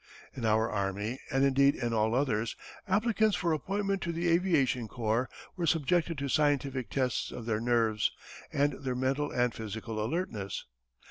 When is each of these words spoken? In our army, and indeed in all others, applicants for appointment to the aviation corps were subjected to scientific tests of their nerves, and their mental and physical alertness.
In 0.33 0.45
our 0.45 0.67
army, 0.67 1.19
and 1.29 1.43
indeed 1.43 1.75
in 1.75 1.93
all 1.93 2.15
others, 2.15 2.55
applicants 2.87 3.35
for 3.37 3.53
appointment 3.53 4.01
to 4.01 4.11
the 4.11 4.29
aviation 4.29 4.87
corps 4.87 5.29
were 5.55 5.67
subjected 5.67 6.17
to 6.17 6.27
scientific 6.27 6.89
tests 6.89 7.29
of 7.31 7.45
their 7.45 7.61
nerves, 7.61 8.09
and 8.51 8.73
their 8.83 8.95
mental 8.95 9.29
and 9.31 9.53
physical 9.53 10.03
alertness. 10.03 10.65